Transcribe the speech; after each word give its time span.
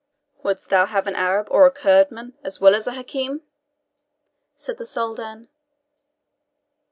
"Wouldst 0.41 0.69
thou 0.69 0.87
have 0.87 1.05
an 1.05 1.13
Arab 1.15 1.47
or 1.51 1.67
a 1.67 1.71
Kurdman 1.71 2.33
as 2.43 2.59
wise 2.59 2.73
as 2.73 2.87
a 2.87 2.93
Hakim?" 2.93 3.43
said 4.55 4.79
the 4.79 4.83
Soldan. 4.83 5.47